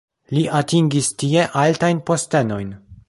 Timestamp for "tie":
1.23-1.43